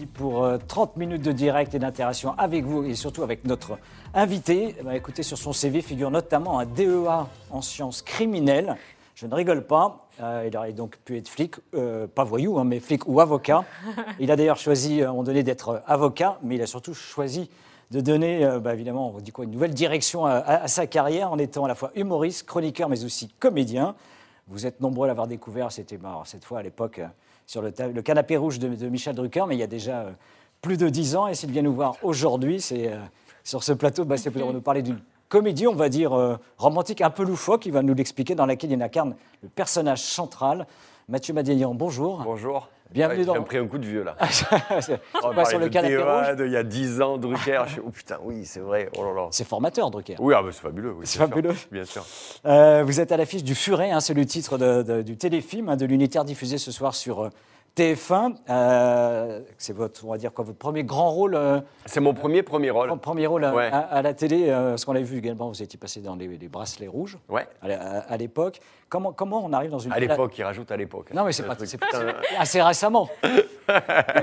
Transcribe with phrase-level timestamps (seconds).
[0.00, 3.78] parti pour euh, 30 minutes de direct et d'interaction avec vous et surtout avec notre
[4.14, 4.74] invité.
[4.78, 8.76] Eh ben, écoutez, sur son CV figure notamment un DEA en sciences criminelles.
[9.14, 10.08] Je ne rigole pas.
[10.22, 13.64] Euh, il aurait donc pu être flic, euh, pas voyou, hein, mais flic ou avocat.
[14.20, 17.50] Il a d'ailleurs choisi, à un moment donné, d'être avocat, mais il a surtout choisi
[17.90, 20.86] de donner, euh, bah, évidemment, on dit quoi, une nouvelle direction à, à- à sa
[20.86, 23.94] carrière en étant à la fois humoriste, chroniqueur, mais aussi comédien.
[24.48, 27.06] Vous êtes nombreux à l'avoir découvert, c'était alors, cette fois à l'époque euh,
[27.50, 30.12] sur le, canapé rouge de, de Michel Drucker, mais il y a déjà euh,
[30.62, 31.26] plus de dix ans.
[31.26, 33.00] Et s'il vient nous voir aujourd'hui, c'est euh,
[33.42, 37.00] sur ce plateau, bah, c'est pour nous parler d'une comédie, on va dire, euh, romantique,
[37.00, 40.64] un peu loufoque, il va nous l'expliquer, dans laquelle il incarne le personnage central.
[41.08, 42.22] Mathieu Madénian, bonjour.
[42.22, 42.68] Bonjour.
[42.92, 44.16] Bienvenue Ouais, dans- J'ai pris un coup de vieux là.
[45.22, 46.26] On pas sur le canapé rouge.
[46.46, 47.62] il y a 10 ans, Drucker.
[47.68, 48.88] je oh putain, oui, c'est vrai.
[48.98, 49.28] Oh là là.
[49.30, 50.16] C'est formateur, Drucker.
[50.18, 50.90] Oui, ah, bah, c'est fabuleux.
[50.92, 51.28] oui, C'est sûr.
[51.28, 51.54] fabuleux.
[51.70, 52.04] Bien sûr.
[52.46, 55.68] Euh, vous êtes à l'affiche du Furet, hein, c'est le titre de- de- du téléfilm
[55.68, 57.28] hein, de l'unitaire diffusé ce soir sur euh,
[57.76, 58.34] TF1.
[58.48, 62.42] Euh, c'est votre, on va dire quoi, votre premier grand rôle, euh, C'est mon premier,
[62.42, 62.96] premier rôle.
[62.98, 63.70] premier rôle à, Ouais.
[63.72, 64.50] à- à la télé.
[64.50, 67.46] euh, ce qu'on a vu également, vous étiez passé dans les, les bracelets rouges Ouais.
[67.62, 68.60] à, la- à- à l'époque.
[68.88, 71.12] Comment, comment on arrive dans une À l'époque, il rajoute à l'époque.
[71.14, 71.78] Non, mais c'est pas, c'est
[72.38, 73.08] assez récemment.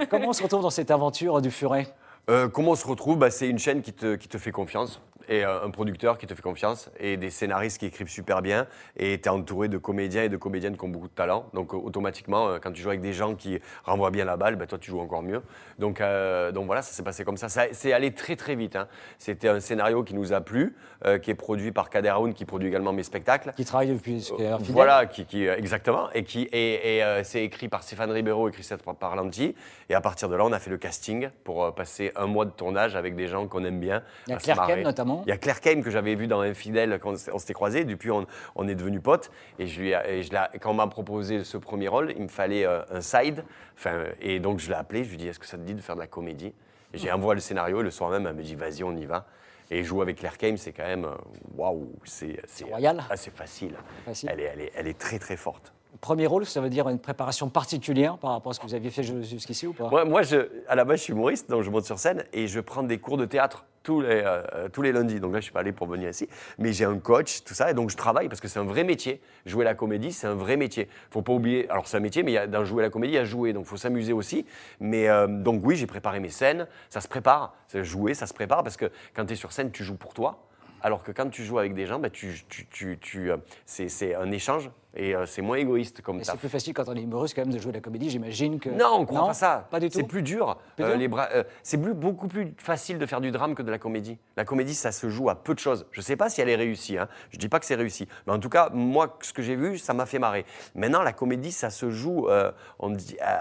[0.10, 1.88] comment on se retrouve dans cette aventure du Furet?
[2.30, 3.18] Euh, comment on se retrouve?
[3.18, 6.34] Bah, C'est une chaîne qui te, qui te fait confiance, et un producteur qui te
[6.34, 10.24] fait confiance, et des scénaristes qui écrivent super bien, et tu es entouré de comédiens
[10.24, 11.50] et de comédiennes qui ont beaucoup de talent.
[11.54, 14.56] Donc euh, automatiquement, euh, quand tu joues avec des gens qui renvoient bien la balle,
[14.56, 15.42] bah, toi tu joues encore mieux.
[15.80, 17.50] Donc, euh, donc voilà, ça s'est passé comme ça.
[17.50, 18.76] ça c'est allé très très vite.
[18.76, 18.88] hein.
[19.18, 22.46] C'était un scénario qui nous a plu, euh, qui est produit par Kader Aoun, qui
[22.46, 23.54] produit également mes spectacles.
[23.56, 27.44] qui travaille depuis qui est Voilà, qui, qui, exactement, et qui et, et, euh, c'est
[27.44, 29.56] écrit par Stéphane Ribeiro et Christophe Parlanti.
[29.90, 32.52] Et à partir de là, on a fait le casting pour passer un mois de
[32.52, 34.04] tournage avec des gens qu'on aime bien.
[34.28, 34.74] Il y a Claire marrer.
[34.76, 34.84] Kem,
[35.26, 37.84] Il y a Claire Kame que j'avais vu dans Infidèle quand on s'était croisés.
[37.86, 39.32] Depuis, on, on est devenus potes.
[39.60, 42.24] Et, je lui, ai- et je l'ai- quand on m'a proposé ce premier rôle, il
[42.24, 43.44] me fallait euh, un side.
[43.78, 45.04] Enfin, et donc, je l'ai appelé.
[45.04, 46.54] Je lui ai dit Est-ce que ça te dit de faire de la comédie?
[46.94, 47.82] J'ai envoyé le scénario.
[47.82, 49.26] Et le soir même, elle me dit Vas-y, on y va.
[49.70, 51.06] Et jouer avec Claire Kame, c'est quand même.
[51.06, 51.16] euh,
[51.56, 53.04] Waouh C'est royal.
[53.16, 53.74] C'est facile.
[54.06, 54.30] Facile.
[54.32, 55.74] Elle, est, elle, est, elle est très, très forte.
[56.00, 58.92] Premier rôle, ça veut dire une préparation particulière par rapport à ce que vous aviez
[58.92, 59.90] fait jusqu'ici ou pas?
[59.90, 62.46] Moi, moi je, à la base, je suis humoriste, donc je monte sur scène et
[62.46, 65.22] je prends des cours de théâtre tous les, euh, tous les lundis.
[65.22, 66.28] Donc là, je suis pas allé pour venir ici,
[66.58, 68.84] mais j'ai un coach, tout ça, et donc je travaille parce que c'est un vrai
[68.84, 69.22] métier.
[69.46, 70.90] Jouer la comédie, c'est un vrai métier.
[71.10, 71.70] Faut pas oublier.
[71.70, 73.24] Alors c'est un métier, mais il y a, dans jouer la comédie, il y a
[73.24, 74.46] jouer, donc faut s'amuser aussi.
[74.82, 76.68] Mais euh, donc oui, j'ai préparé mes scènes.
[76.90, 77.56] Ça se prépare.
[77.74, 80.47] Jouer, ça se prépare parce que quand tu es sur scène, tu joues pour toi.
[80.88, 84.16] Alors que quand tu joues avec des gens, bah, tu, tu, tu, tu, euh, c'est
[84.16, 86.28] un échange et euh, c'est moins égoïste comme taf.
[86.36, 88.70] c'est plus facile quand on est humoriste quand même de jouer la comédie, j'imagine que.
[88.70, 89.68] Non, on croit pas ça.
[89.70, 89.98] Pas du tout.
[90.00, 90.58] C'est plus dur.
[90.78, 93.54] Plus Euh, dur les bras, euh, c'est plus- beaucoup plus facile de faire du drame
[93.54, 94.18] que de la comédie.
[94.38, 95.86] La comédie, ça se joue à peu de choses.
[95.92, 96.98] Je sais pas si elle est réussie.
[96.98, 97.10] Hein.
[97.32, 99.78] Je dis pas que c'est réussi, mais en tout cas, moi, ce que j'ai vu,
[99.78, 100.46] ça m'a fait marrer.
[100.74, 102.50] Maintenant, la comédie, ça se joue, euh,
[102.80, 103.18] on dit.
[103.22, 103.36] euh,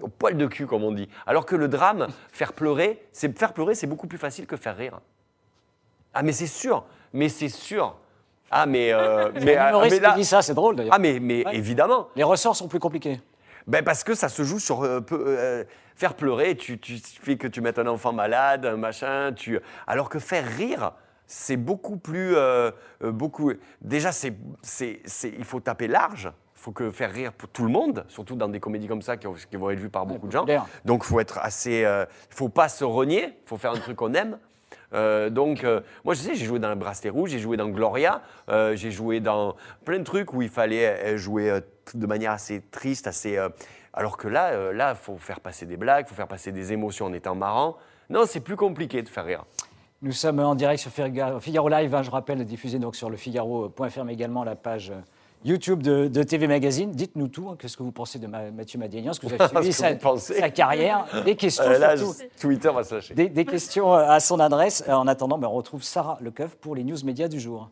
[0.00, 1.06] au poil de cul, comme on dit.
[1.26, 4.74] Alors que le drame, faire pleurer, c'est faire pleurer, c'est beaucoup plus facile que faire
[4.76, 5.00] rire.
[6.14, 6.84] Ah, mais c'est sûr.
[7.12, 7.96] Mais c'est sûr.
[8.50, 8.92] Ah, mais.
[8.92, 10.94] euh, mais, ah, humoriste mais là- dit ça, c'est drôle d'ailleurs.
[10.94, 11.56] ah, mais, mais Ouais.
[11.56, 12.08] évidemment.
[12.16, 13.20] Les ressorts sont plus compliqués.
[13.68, 15.64] Ben parce que ça se joue sur euh, euh,
[15.94, 19.60] faire pleurer, tu, tu fais que tu mettes un enfant malade, un machin, tu...
[19.86, 20.92] alors que faire rire,
[21.28, 22.34] c'est beaucoup plus...
[22.34, 22.72] euh,
[23.04, 23.52] euh, beaucoup...
[23.80, 27.70] Déjà, c'est, c'est, il faut taper large, il faut que faire rire pour tout le
[27.70, 30.26] monde, surtout dans des comédies comme ça qui, ont- qui vont être vues par beaucoup
[30.26, 30.44] de gens.
[30.84, 31.84] Donc, il faut être assez...
[31.84, 34.38] euh, Il faut pas se renier, il faut faire un truc qu'on aime.
[34.94, 37.68] Euh, donc, euh, moi, je sais, j'ai joué dans le Bracelet Rouge, j'ai joué dans
[37.68, 41.60] Gloria, euh, j'ai joué dans plein de trucs où il fallait jouer
[41.94, 43.38] de manière assez triste, assez.
[43.92, 47.12] alors que là, là, faut faire passer des blagues, faut faire passer des émotions en
[47.12, 47.76] étant marrant.
[48.10, 49.44] Non, c'est plus compliqué de faire rire.
[50.02, 54.04] Nous sommes en direct sur Figaro, Live, hein, je rappelle, diffusé donc sur le Figaro.fr,
[54.04, 54.92] mais également la page
[55.44, 56.90] YouTube de, de TV Magazine.
[56.92, 59.46] Dites-nous tout, hein, qu'est-ce que vous pensez de Ma- Mathieu Madénian, ce que vous avez
[59.62, 62.14] suivi sa, carrière, des questions Euh, là, surtout.
[62.18, 63.14] je- Twitter va se lâcher.
[63.14, 64.84] Des, des questions euh, à son adresse.
[64.88, 67.68] Euh, En attendant, ben, on retrouve Sarah Lecoeuf pour les news médias du jour.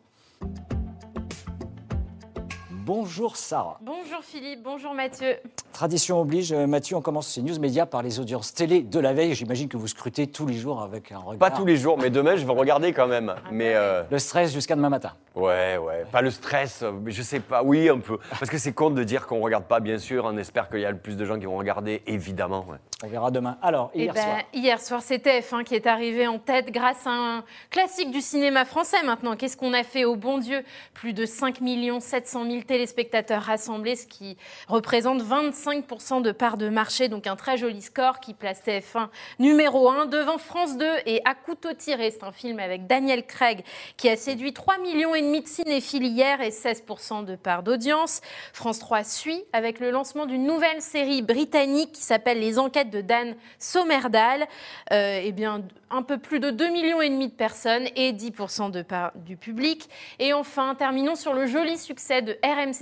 [2.95, 3.77] Bonjour Sarah.
[3.79, 5.37] Bonjour Philippe, bonjour Mathieu.
[5.71, 9.13] Tradition oblige, euh, Mathieu, on commence ces news médias par les audiences télé de la
[9.13, 9.33] veille.
[9.33, 11.39] J'imagine que vous scrutez tous les jours avec un regard.
[11.39, 13.33] Pas tous les jours, mais demain, je vais regarder quand même.
[13.49, 15.13] Mais euh, Le stress jusqu'à demain matin.
[15.35, 17.63] ouais, ouais, pas le stress, mais je sais pas.
[17.63, 18.17] Oui, un peu.
[18.37, 20.25] Parce que c'est con de dire qu'on regarde pas, bien sûr.
[20.25, 22.65] On espère qu'il y a le plus de gens qui vont regarder, évidemment.
[22.69, 22.77] ouais.
[23.03, 23.57] On verra demain.
[23.63, 24.37] Alors, Eh hier ben, soir.
[24.53, 28.63] hier soir, c'est TF1 qui est arrivé en tête grâce à un classique du cinéma
[28.65, 29.35] français maintenant.
[29.35, 30.63] Qu'est-ce qu'on a fait au bon Dieu?
[30.93, 31.59] Plus de 5
[31.99, 34.37] 700 000 téléspectateurs rassemblés, ce qui
[34.67, 39.87] représente 25% de part de marché, donc un très joli score qui place TF1 numéro
[39.87, 42.09] 1 devant France 2 et À couteau tiré.
[42.09, 43.63] C'est un film avec Daniel Craig
[43.97, 48.21] qui a séduit 3,5 millions de cinéphiles hier et 16% de part d'audience.
[48.51, 53.01] France 3 suit avec le lancement d'une nouvelle série britannique qui s'appelle Les Enquêtes de
[53.01, 54.47] Dan Sommerdahl.
[54.91, 55.61] Euh, eh bien,
[55.91, 59.89] un peu plus de 2,5 millions de personnes et 10% de part du public.
[60.17, 62.37] Et enfin, terminons sur le joli succès de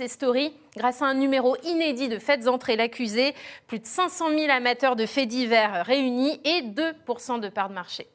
[0.08, 3.34] Story grâce à un numéro inédit de Faites entrer l'accusé,
[3.66, 8.06] plus de 500 000 amateurs de faits divers réunis et 2% de part de marché.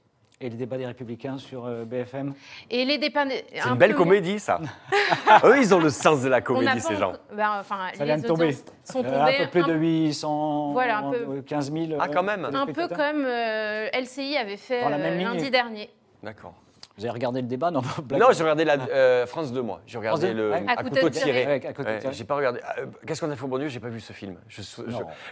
[0.41, 2.33] Et les débats des Républicains sur euh, BFM
[2.69, 3.23] Et les débats.
[3.29, 4.59] C'est une belle comédie, ça.
[5.45, 7.13] Eux, ils ont le sens de la comédie, ces gens.
[7.33, 8.51] Ben, enfin, ça vient de tomber.
[8.83, 11.85] Sont euh, un peu plus de 800, voilà, un peu, 15 000.
[12.00, 12.45] Ah, quand même.
[12.45, 14.81] Un peu comme euh, LCI avait fait
[15.17, 15.89] lundi dernier.
[16.21, 16.53] D'accord.
[16.97, 17.71] Vous avez regardé le débat?
[17.71, 17.81] Non,
[18.12, 19.81] non j'ai regardé la euh, France 2, moi.
[19.86, 21.45] J'ai regardé le à, couteau tiré.
[21.45, 22.62] Ouais, j'ai pas regardé.
[22.80, 23.68] Euh, qu'est-ce qu'on a fait au bon Dieu?
[23.68, 24.38] J'ai pas vu ce film.
[24.47, 24.62] Je,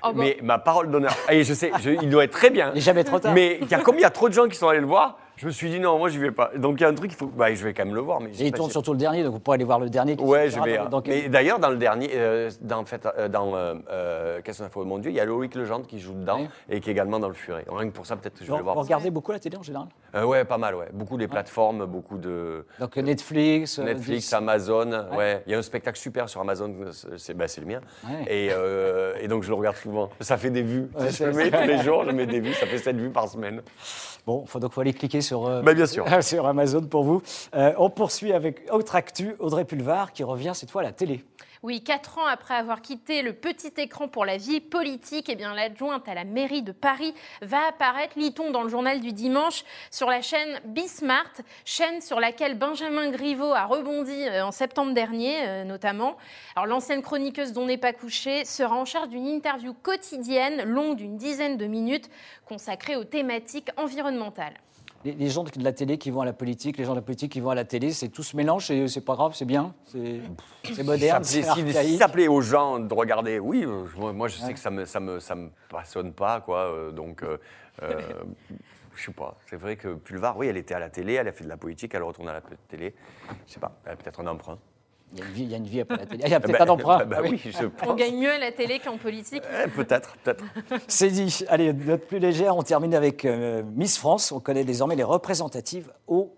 [0.04, 1.16] oh, mais ma parole d'honneur.
[1.30, 1.72] je sais,
[2.02, 2.70] il doit être très bien.
[2.72, 3.34] Il n'est jamais trop tard.
[3.34, 4.86] Mais il y a comme il y a trop de gens qui sont allés le
[4.86, 6.52] voir, je me suis dit non, moi je vais pas.
[6.56, 7.26] Donc il y a un truc, il faut.
[7.26, 8.22] Bah, je vais quand même le voir.
[8.22, 10.16] Mais et il tourne surtout le dernier, donc vous pourrez aller voir le dernier.
[10.20, 10.80] Ouais, je vais.
[11.08, 14.70] mais d'ailleurs, dans le dernier, euh, dans, en fait, euh, dans euh, Qu'est-ce qu'on a
[14.70, 14.80] fait?
[14.80, 17.20] Au mon Dieu, il y a Loïc Legendre qui joue dedans et qui est également
[17.20, 17.66] dans le Furet.
[17.68, 18.76] Rien que pour ça, peut-être que je vais le voir.
[18.76, 19.88] Vous regardez beaucoup la télé en général?
[20.14, 20.90] Ouais, pas mal, ouais.
[20.94, 22.66] Beaucoup des plateformes, beaucoup de.
[22.80, 23.80] Donc Netflix.
[23.80, 25.08] Netflix, Amazon.
[25.18, 25.44] Ouais.
[25.48, 26.74] Il y a un spectacle super sur Amazon,
[27.18, 27.82] c'est bah, le mien.
[28.28, 28.50] Et,
[29.22, 30.10] et, donc je le regarde souvent.
[30.20, 30.90] Ça fait des vues.
[31.10, 33.28] je le mets tous les jours, je mets des vues, ça fait 7 vues par
[33.28, 33.62] semaine.
[34.26, 36.06] Bon, faut donc faut aller cliquer sur, euh, bah, bien sûr.
[36.22, 37.24] sur Amazon pour vous.
[37.56, 41.24] Euh, on poursuit avec autre actu, Audrey Pulvar qui revient cette fois à la télé.
[41.64, 45.56] Oui, quatre ans après avoir quitté le petit écran pour la vie politique, eh bien
[45.56, 50.10] l'adjointe à la mairie de Paris va apparaître, lit-on dans le journal du dimanche, sur
[50.10, 51.32] la chaîne Bismart,
[51.64, 56.18] chaîne sur laquelle Benjamin Griveaux a rebondi euh, en septembre dernier, notamment.
[56.58, 61.16] Alors l'ancienne chroniqueuse dont n'est pas couché sera en charge d'une interview quotidienne longue d'une
[61.16, 62.10] dizaine de minutes
[62.46, 64.56] consacrée aux thématiques environnementales
[65.04, 67.32] les, gens de la télé qui vont à la politique, les gens de la politique
[67.32, 70.84] qui vont à la télé, c'est tout ce mélange, c'est pas grave, c'est bien, c'est
[70.84, 71.24] moderne.
[71.24, 74.72] Si, si ça plaît aux gens de regarder, oui, euh, moi je sais que ça
[74.72, 76.72] me, ça me, ça me passionne pas, quoi.
[76.72, 77.38] Euh, donc, euh,
[78.96, 79.38] je sais pas.
[79.50, 81.58] C'est vrai que Pulvar, oui, elle était à la télé, elle a fait de la
[81.58, 82.94] politique, elle retourne à la télé.
[83.48, 84.58] Je sais pas, elle a peut-être un emprunt.
[85.14, 86.24] Il y, a une vie, il y a une vie après la télé.
[86.26, 86.98] Il y a peut-être bah, un emprunt.
[87.00, 89.44] Bah, bah oui, je On gagne mieux à la télé qu'en politique.
[89.64, 90.44] Eh, peut-être, peut-être.
[90.88, 91.46] C'est dit.
[91.50, 94.32] Allez, notre plus légère, on termine avec euh, Miss France.
[94.32, 96.34] On connaît désormais les représentatives au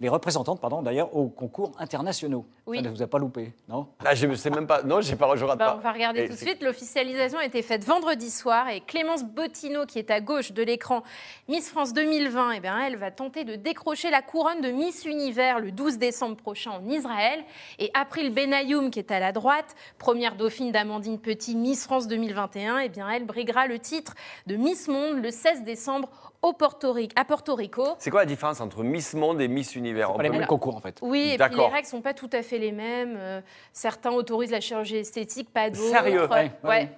[0.00, 2.46] les représentantes, pardon, d'ailleurs, aux concours internationaux.
[2.66, 2.78] Oui.
[2.78, 3.86] Ça ne vous a pas loupé, non?
[4.02, 4.82] Ah, Je ne sais même pas.
[4.82, 6.62] Non, j'ai pas, je rate bah, On va regarder tout de suite.
[6.62, 11.02] L'officialisation a été faite vendredi soir et Clémence Bottineau, qui est à gauche de l'écran,
[11.48, 15.60] Miss France 2020, eh bien, elle va tenter de décrocher la couronne de Miss Univers
[15.60, 17.44] le 12 décembre prochain en Israël.
[17.78, 22.78] Et April Benayoum, qui est à la droite, première dauphine d'Amandine Petit, Miss France 2021,
[22.78, 24.14] eh bien, elle briguera le titre
[24.46, 26.08] de Miss Monde le 16 décembre
[26.42, 27.84] au Porto Rico, à Porto Rico.
[27.98, 30.80] C'est quoi la différence entre Miss Monde et Miss Univers pas les mêmes concours en
[30.80, 30.98] fait.
[31.02, 33.16] Oui, et puis les règles sont pas tout à fait les mêmes.
[33.18, 33.40] Euh,
[33.72, 35.90] certains autorisent la chirurgie esthétique, pas d'autres.
[35.90, 36.28] Sérieux
[36.64, 36.90] Ouais.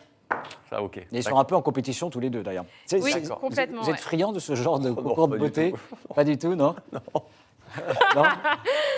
[0.71, 0.97] Ça, ok.
[0.97, 2.65] Et ils sont un peu en compétition tous les deux d'ailleurs.
[2.93, 3.83] Oui, complètement.
[3.83, 5.75] Vous êtes friand de ce genre de concours de beauté
[6.15, 7.01] Pas du tout, non Non.
[8.17, 8.23] non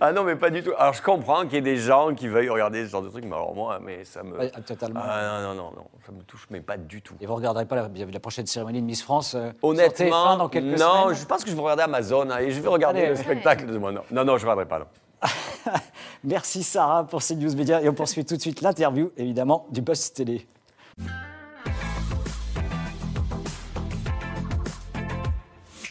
[0.00, 0.72] ah non, mais pas du tout.
[0.78, 3.24] Alors je comprends qu'il y ait des gens qui veuillent regarder ce genre de truc,
[3.24, 4.48] mais alors moi, mais ça me.
[4.62, 5.00] totalement.
[5.02, 7.14] Ah non, non, non, ça me touche, mais pas du tout.
[7.20, 10.48] Et vous ne regarderez pas la, la, prochaine cérémonie de Miss France euh, Honnêtement, dans
[10.48, 13.16] quelques non, je pense que je vais regarder Amazon hein, et je vais regarder le
[13.16, 13.92] spectacle de moi.
[13.92, 14.78] Non, non, non je ne regarderai pas.
[14.80, 14.86] Non.
[16.24, 19.82] Merci Sarah pour ces news médias et on poursuit tout de suite l'interview, évidemment, du
[19.82, 20.46] Post Télé.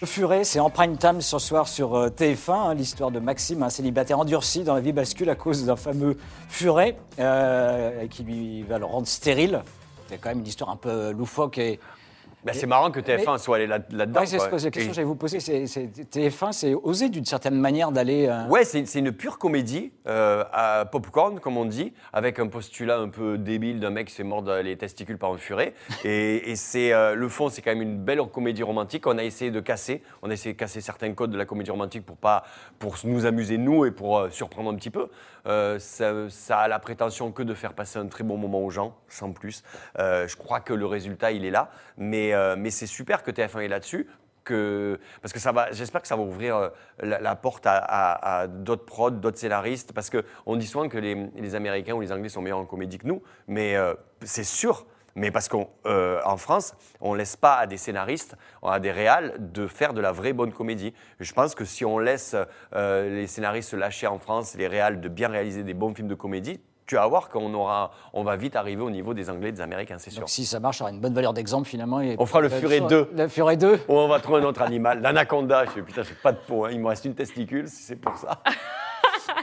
[0.05, 3.69] Furet, c'est en prime time ce soir sur euh, TF1, hein, l'histoire de Maxime, un
[3.69, 6.15] célibataire endurci dans la vie bascule à cause d'un fameux
[6.47, 9.61] furet euh, qui lui va le rendre stérile.
[10.07, 11.81] C'est quand même une histoire un peu loufoque et
[12.43, 14.22] bah, c'est marrant que TF1 soit allé là-dedans.
[14.22, 15.39] oui, c'est la question que j'allais vous poser.
[15.39, 18.27] TF1, c'est osé d'une certaine manière d'aller.
[18.27, 18.46] Euh...
[18.48, 23.10] Ouais, c'est une pure comédie euh, à popcorn, comme on dit, avec un postulat un
[23.10, 25.74] peu débile d'un mec qui s'est mort les testicules par un furet.
[26.03, 29.08] et, c'est euh, le fond, c'est quand même une belle comédie romantique.
[29.08, 31.72] On a essayé de casser, on a essayé de casser certains codes de la comédie
[31.72, 32.43] romantique pour pas,
[32.79, 35.10] pour nous amuser nous et pour euh, surprendre un petit peu.
[35.48, 38.69] Euh, ça, ça, a la prétention que de faire passer un très bon moment aux
[38.69, 39.63] gens, sans plus.
[39.98, 43.62] je crois que le résultat, il est là, mais euh, mais, c'est super que TF1
[43.62, 44.07] est là-dessus.
[44.45, 45.39] Que, parce que
[45.74, 46.69] j'espère que ça va ouvrir euh,
[47.03, 52.01] la, porte à, d'autres prods, d'autres scénaristes, parce qu'on dit souvent que les, Américains ou
[52.01, 53.93] les Anglais sont meilleurs en comédie que nous, mais euh,
[54.24, 59.36] c'est sûr Mais parce qu'en France, on laisse pas à des scénaristes, à des réals,
[59.38, 60.95] de faire de la vraie bonne comédie.
[61.19, 62.36] Je pense que si on laisse
[62.74, 66.15] les scénaristes se lâcher en France, les réals, de bien réaliser des bons films de
[66.15, 66.59] comédie,
[66.89, 69.62] tu vas voir qu'on aura, on va vite arriver au niveau des Anglais et des
[69.62, 70.22] Américains, c'est sûr.
[70.22, 72.01] Donc si ça marche, ça aura une bonne valeur d'exemple finalement.
[72.01, 73.12] et- On fera le Furet 2.
[73.15, 75.65] Le Furet 2 Ou on va trouver un autre animal, l'anaconda.
[75.65, 76.69] Je fais putain, j'ai pas de peau, hein.
[76.72, 78.39] il me reste une testicule, si c'est pour ça.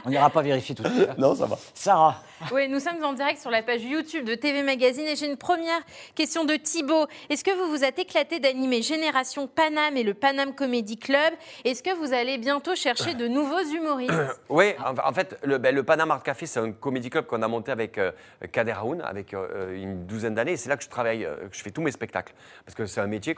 [0.05, 1.17] On n'ira pas vérifier tout de suite.
[1.17, 1.57] Non, ça va.
[1.73, 5.25] Sarah, Oui, nous sommes en direct sur la page YouTube de TV Magazine et j'ai
[5.25, 5.79] une première
[6.15, 7.07] question de Thibaut.
[7.29, 11.33] Est-ce que vous vous êtes éclaté d'animer Génération Paname et le Paname Comedy Club?
[11.65, 14.13] Est-ce que vous allez bientôt chercher de nouveaux humoristes?
[14.49, 17.47] Oui, en, fait, le, ben, le Panama Art Café, c'est un comédie club qu'on a
[17.47, 18.11] monté avec euh,
[18.51, 20.55] Kader Aoun, avec euh, une douzaine d'années.
[20.57, 22.33] C'est là que je travaille, euh, que je fais tous mes spectacles.
[22.65, 23.35] Parce que c'est un métier,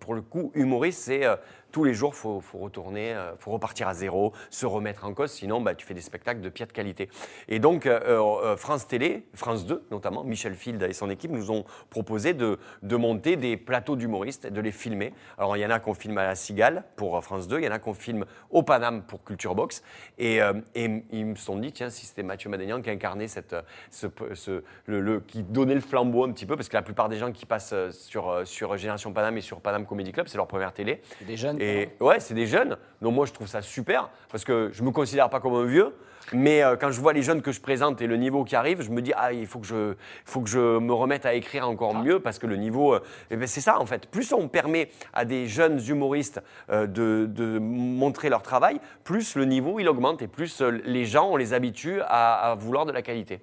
[0.00, 1.36] pour le coup, humoriste, c'est euh,
[1.76, 5.12] tous les jours, il faut, faut retourner, il faut repartir à zéro, se remettre en
[5.12, 5.30] cause.
[5.30, 7.10] Sinon, bah, tu fais des spectacles de piètre qualité.
[7.48, 11.50] Et donc, euh, euh, France Télé, France 2 notamment, Michel Field et son équipe nous
[11.50, 15.12] ont proposé de, de monter des plateaux d'humoristes de les filmer.
[15.36, 17.64] Alors, il y en a qu'on filme à la Cigale pour euh, France 2, il
[17.66, 19.82] y en a qu'on filme au Paname pour Culture Box.
[20.16, 23.52] Et, euh, et ils me sont dit, tiens, si c'était Mathieu Madénian qui incarnait cette,
[23.52, 26.80] euh, ce, ce- le, le- qui donnait le flambeau un petit peu, parce que la
[26.80, 30.12] plupart des gens qui passent euh, sur, euh, sur Génération Paname et sur Paname Comedy
[30.12, 31.02] Club, c'est leur première télé.
[31.26, 31.60] des jeunes.
[31.60, 31.65] Et
[32.00, 32.76] ouais, c'est des jeunes.
[33.00, 35.94] Donc moi, je trouve ça super parce que je me considère pas comme un vieux.
[36.32, 38.82] Mais euh, quand je vois les jeunes que je présente et le niveau qui arrive,
[38.82, 39.94] je me dis ah il faut que je,
[40.24, 43.36] faut que je me remette à écrire encore mieux parce que le niveau, euh, eh
[43.36, 44.10] ben, c'est ça en fait.
[44.10, 49.44] Plus on permet à des jeunes humoristes euh, de, de montrer leur travail, plus le
[49.44, 53.02] niveau il augmente et plus les gens on les habitue à, à vouloir de la
[53.02, 53.40] qualité.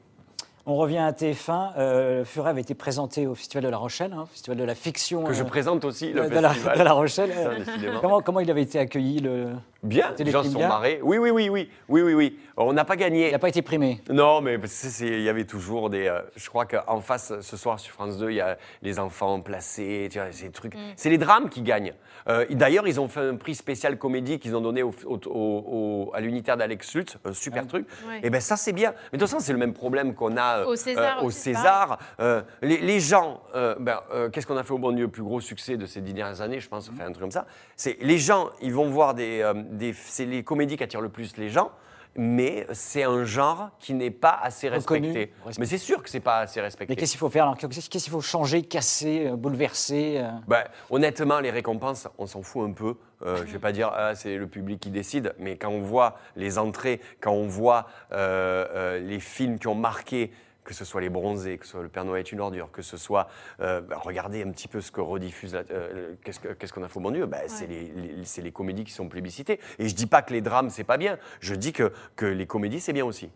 [0.66, 1.74] On revient à TF1.
[1.78, 4.76] Euh, le Furet avait été présenté au Festival de La Rochelle, hein, Festival de la
[4.76, 5.24] fiction.
[5.24, 6.78] Que je euh, présente aussi le de la, festival.
[6.80, 7.32] de La Rochelle.
[7.34, 9.50] Ça, comment, comment il avait été accueilli le...
[9.84, 11.00] Bien, les gens se sont bien marrés.
[11.04, 12.40] Oui, oui, oui, oui, oui, oui, oui.
[12.56, 13.28] On n'a pas gagné.
[13.28, 14.00] Il n'a pas été primé.
[14.10, 14.58] Non, mais
[15.02, 16.08] il y avait toujours des.
[16.08, 19.42] euh, je crois qu'en face, ce soir sur France 2, il y a les enfants
[19.42, 20.74] placés, tu vois, ces trucs.
[20.96, 21.94] C'est les drames qui gagnent.
[22.30, 25.64] Euh, D'ailleurs, ils ont fait un prix spécial comédie qu'ils ont donné au- au- au-
[26.10, 27.86] au- à l'unitaire d'Alex Lutz, un super truc.
[28.08, 28.20] Ouais.
[28.24, 28.94] Et ben ça, c'est bien.
[29.12, 31.98] Mais de toute façon, c'est le même problème qu'on a euh, Au César au César.
[32.20, 35.12] Euh, les, les gens, euh, ben, euh, qu'est-ce qu'on a fait au bon Dieu Le
[35.12, 37.46] plus gros succès de ces dix dernières années, je pense, enfin un truc comme ça.
[37.76, 41.10] C'est les gens, ils vont voir des, euh, des c'est les comédies qui attirent le
[41.10, 41.72] plus les gens.
[42.16, 45.34] Mais c'est un genre qui n'est pas assez respecté.
[45.58, 46.94] Mais c'est sûr que c'est pas assez respecté.
[46.94, 47.58] Mais qu'est-ce qu'il faut faire alors?
[47.58, 50.30] Qu'est-ce qu'il faut changer, casser, euh, bouleverser euh?
[50.48, 52.98] Ben, honnêtement, les récompenses, on s'en fout un peu.
[53.26, 55.82] Euh, je ne vais pas dire ah, c'est le public qui décide, mais quand on
[55.82, 60.32] voit les entrées, quand on voit euh, euh, les films qui ont marqué,
[60.64, 62.82] que ce soit Les Bronzés, que ce soit Le Père Noël est une ordure, que
[62.82, 63.28] ce soit.
[63.60, 65.54] euh, ben, regardez un petit peu ce que rediffuse.
[65.54, 68.42] la- euh, Qu'est-ce que- qu'est-ce qu'on a fait au bon Dieu C'est les, les- c'est
[68.42, 69.60] les comédies qui sont plébiscitées.
[69.80, 71.18] Et je dis pas que les drames, c'est pas bien.
[71.40, 73.30] Je dis que, que les comédies, c'est bien aussi.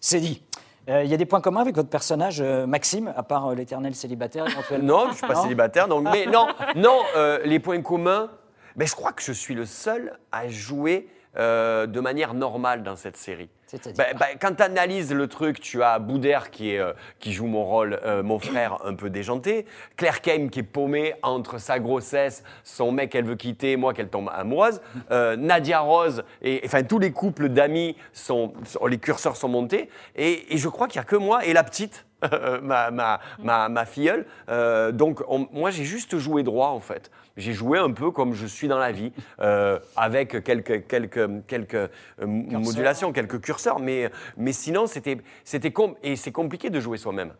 [0.00, 0.42] C'est dit.
[0.90, 3.54] Euh, Il y a des points communs avec votre personnage, euh, Maxime, à part euh,
[3.54, 4.86] l'éternel célibataire éventuellement?
[5.06, 5.88] Non, je suis pas célibataire.
[5.88, 8.30] Donc, mais non, non euh, les points communs,
[8.76, 12.96] ben, je crois que je suis le seul à jouer euh, de manière normale dans
[12.96, 13.48] cette série.
[13.96, 17.46] Ben, ben, quand tu analyses le truc, tu as Boudère qui, est, euh, qui joue
[17.46, 19.66] mon rôle, euh, mon frère un peu déjanté,
[19.96, 24.08] Claire Kame qui est paumée entre sa grossesse, son mec qu'elle veut quitter, moi qu'elle
[24.08, 29.36] tombe amoureuse, euh, Nadia Rose, et enfin tous les couples d'amis, sont, sont- les curseurs
[29.36, 32.04] sont montés, et, et je crois qu'il n'y a que moi et la petite.
[32.62, 34.26] ma, ma, ma, ma filleule.
[34.48, 37.10] Euh, donc, on- moi, j'ai juste joué droit, en fait.
[37.36, 41.74] J'ai joué un peu comme je suis dans la vie, euh, avec quelques, quelques, quelques
[41.74, 41.88] euh,
[42.26, 47.32] modulations, quelques curseurs, mais, mais sinon, c'était c'était com et c'est compliqué de jouer soi-même.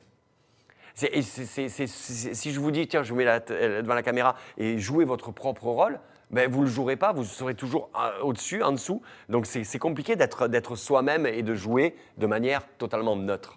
[0.94, 5.32] Si je vous dis, tiens, je vous mets la devant la caméra et jouez votre
[5.32, 5.98] propre rôle,
[6.34, 9.00] ben, vous ne le jouerez pas, vous serez toujours euh, au-dessus, en dessous.
[9.28, 13.56] Donc c'est compliqué d'être d'être soi-même et de jouer de manière totalement neutre.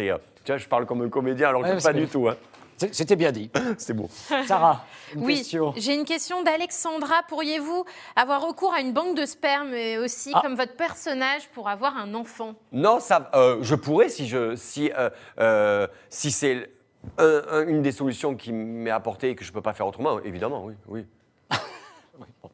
[0.00, 2.28] Euh, tu vois, je parle comme un comédien alors que Ouais, pas que- du tout.
[2.28, 2.36] hein.
[2.92, 3.50] C'était bien dit.
[3.78, 4.08] C'est beau.
[4.46, 5.72] Sarah, une Oui, question.
[5.76, 7.22] j'ai une question d'Alexandra.
[7.28, 7.84] Pourriez-vous
[8.16, 10.40] avoir recours à une banque de sperme et aussi, Ah.
[10.42, 12.54] comme votre personnage, pour avoir un enfant?
[12.72, 16.68] Non, ça, euh, je pourrais si, je, si, euh, euh, si c'est
[17.18, 19.86] un- un- une des solutions qui m'est apportée et que je ne peux pas faire
[19.86, 20.74] autrement, évidemment, oui.
[20.88, 21.06] oui.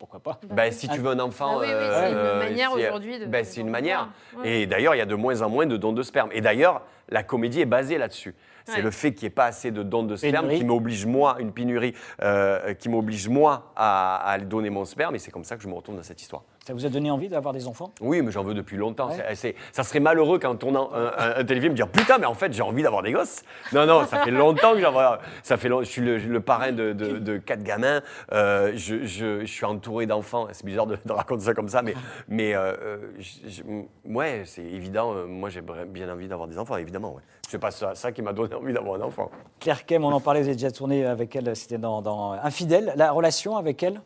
[0.01, 2.39] Pourquoi pas Ben, si tu veux un enfant, Ah oui, oui, euh, c'est une euh,
[2.39, 4.09] manière aujourd'hui de- de c'est une manière.
[4.39, 4.51] Ouais.
[4.63, 6.31] Et d'ailleurs, il y a de moins en moins de dons de sperme.
[6.33, 6.81] Et d'ailleurs,
[7.11, 8.35] la comédie est basée là-dessus.
[8.65, 8.83] C'est Ouais.
[8.83, 10.59] le fait qu'il n'y ait pas assez de dons de sperme Pénurie.
[10.59, 15.15] qui m'oblige moi, une pénurie, euh, qui m'oblige moi à, à donner mon sperme.
[15.17, 16.45] Et c'est comme ça que je me retrouve dans cette histoire.
[16.67, 17.91] Ça vous a donné envie d'avoir des enfants?
[18.01, 19.09] Oui, mais j'en veux depuis longtemps.
[19.09, 19.17] Ouais.
[19.31, 22.35] C'est- c'est- ça serait malheureux qu'en tournant un, un, un téléfilm, dire putain, mais en
[22.35, 23.43] fait, j'ai envie d'avoir des gosses.
[23.73, 25.19] Non, non, ça fait longtemps que j'en veux.
[25.43, 28.03] Ça fait long- je suis le, le parrain de, de- de quatre gamins.
[28.33, 30.49] Euh, je, je- je suis entouré d'enfants.
[30.53, 31.95] C'est bizarre de, de raconter ça comme ça, mais,
[32.29, 33.63] mais euh, euh, je- je-
[34.05, 35.15] ouais, c'est évident.
[35.15, 36.91] euh, moi, j'ai bien envie d'avoir des enfants, évidemment.
[36.91, 37.15] évidemment.
[37.15, 37.23] ouais.
[37.49, 39.31] C'est pas ça, ça qui m'a donné envie d'avoir un enfant.
[39.61, 42.93] Claire Kem, on en parlait, vous avez déjà tourné avec elle, c'était dans, dans Infidèle.
[42.97, 44.01] La relation avec elle?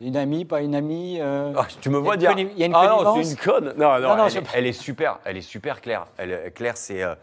[0.00, 2.32] Une amie, pas une amie euh, Ah, tu me vois dire.
[2.36, 3.72] il y a une ah non, c'est une conne.
[3.78, 5.18] Non, non, Non, non, elle, est, elle est super.
[5.24, 6.06] Elle est super, Claire.
[6.18, 7.02] Elle, Claire, c'est.
[7.02, 7.14] euh,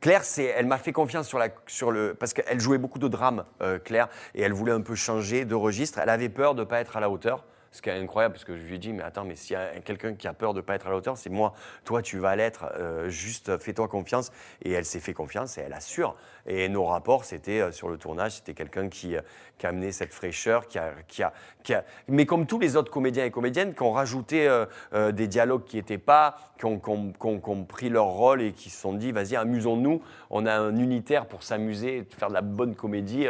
[0.00, 2.14] Claire, c'est, elle m'a fait confiance sur, la, sur le.
[2.14, 5.54] Parce qu'elle jouait beaucoup de drames, euh, Claire, et elle voulait un peu changer de
[5.54, 5.98] registre.
[6.02, 7.44] Elle avait peur de ne pas être à la hauteur.
[7.74, 9.56] Ce qui est incroyable, parce que je lui ai dit, mais attends, mais s'il y
[9.56, 11.54] a quelqu'un qui a peur de ne pas être à la hauteur, c'est moi.
[11.84, 12.66] Toi, tu vas l'être.
[12.78, 14.30] euh, juste fais-toi confiance.
[14.62, 16.14] Et elle s'est fait confiance et elle assure.
[16.46, 19.20] Et nos rapports, c'était euh, sur le tournage, c'était quelqu'un qui, euh,
[19.64, 22.92] a amené cette fraîcheur, qui a, qui a, qui a- mais comme tous les autres
[22.92, 27.64] comédiens et comédiennes, qui ont rajouté euh, des dialogues qui n'étaient pas, qui ont, ont-
[27.64, 30.02] pris leur rôle et qui se sont dit, vas-y, amusons-nous.
[30.28, 33.26] On a un unitaire pour s'amuser, faire de la bonne comédie,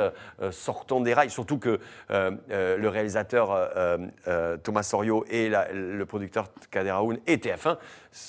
[0.51, 1.31] sortons des rails.
[1.31, 3.53] Surtout que le réalisateur
[4.62, 7.79] Thomas Sorio et le producteur Kader Aoun et TF1 s-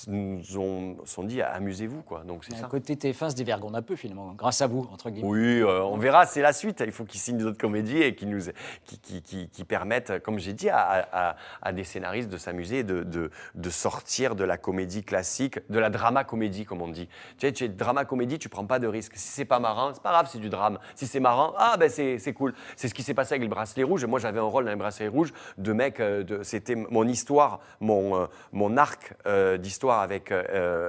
[0.07, 2.23] nous ont sont dit, amusez-vous, quoi.
[2.23, 2.67] Donc c'est ça.
[2.67, 5.27] côté TF1 se dévergonde un peu finalement, grâce à vous, entre guillemets.
[5.27, 6.81] Oui, euh, on verra, c'est la suite.
[6.85, 8.39] Il faut qu'ils signent d'autres comédies et qui nous,
[8.85, 12.83] qui, qui, qui- qui permettent, comme j'ai dit, à, à- à des scénaristes de s'amuser,
[12.83, 17.07] de, de, de sortir de la comédie classique, de la drama comédie, comme on dit.
[17.37, 19.13] Tu sais, tu es drama comédie, tu prends pas de risque.
[19.15, 20.79] Si c'est pas marrant, c'est pas grave, c'est du drame.
[20.95, 22.53] Si c'est marrant, ah ben c'est c'est cool.
[22.75, 24.03] C'est ce qui s'est passé avec le bracelet rouge.
[24.05, 25.99] Moi, j'avais un rôle dans le bracelet rouge de mec.
[25.99, 30.43] euh, C'était mon histoire, mon, euh, mon arc euh, d'histoire avec euh,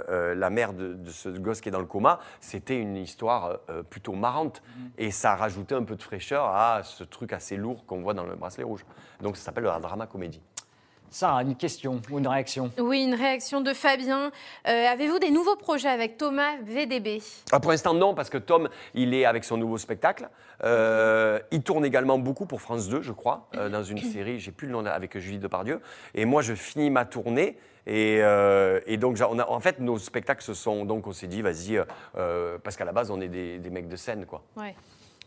[0.09, 2.19] euh, la mère de, de ce gosse qui est dans le coma.
[2.41, 4.63] C'était une histoire euh, plutôt marrante.
[4.99, 8.15] Et ça a rajouté un peu de fraîcheur à ce truc assez lourd qu'on voit
[8.15, 8.85] dans le bracelet rouge.
[9.21, 10.41] Donc ça s'appelle la drama comédie.
[11.11, 12.71] Sarah, une question ou une réaction?
[12.79, 14.31] Oui, une réaction de Fabien.
[14.69, 18.69] Euh, Avez-vous des nouveaux projets avec Thomas VDB Ah, pour l'instant, non, parce que Tom,
[18.95, 20.29] il est avec son nouveau spectacle.
[20.65, 24.53] Euh, il tourne également beaucoup pour France 2, je crois, euh, dans une série, j'ai
[24.53, 25.81] plus le nom, avec Julie Depardieu.
[26.15, 27.57] Et moi, je finis ma tournée.
[27.87, 30.85] Et, euh, et donc, j'a- on a- en fait, nos spectacles se sont.
[30.85, 31.85] Donc, on s'est dit, vas-y, euh,
[32.19, 34.43] euh, parce qu'à la base, on est des, des mecs de scène, quoi.
[34.57, 34.75] Ouais.